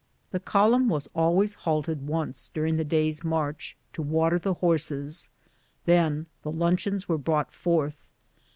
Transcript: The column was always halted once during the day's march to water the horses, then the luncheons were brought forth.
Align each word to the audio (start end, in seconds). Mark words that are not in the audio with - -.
The 0.31 0.39
column 0.39 0.89
was 0.89 1.07
always 1.13 1.53
halted 1.53 2.07
once 2.07 2.49
during 2.55 2.75
the 2.77 2.83
day's 2.83 3.23
march 3.23 3.77
to 3.93 4.01
water 4.01 4.39
the 4.39 4.55
horses, 4.55 5.29
then 5.85 6.25
the 6.41 6.49
luncheons 6.49 7.07
were 7.07 7.19
brought 7.19 7.51
forth. 7.53 8.03